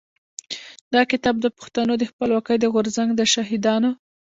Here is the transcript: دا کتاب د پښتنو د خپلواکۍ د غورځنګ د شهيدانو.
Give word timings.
دا 0.93 1.01
کتاب 1.11 1.35
د 1.41 1.47
پښتنو 1.57 1.93
د 1.97 2.03
خپلواکۍ 2.11 2.57
د 2.59 2.65
غورځنګ 2.73 3.09
د 3.15 3.21
شهيدانو. 3.33 3.91